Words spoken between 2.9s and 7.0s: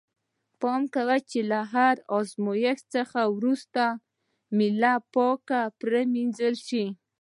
څخه وروسته میله پاکه پرېمینځل شي.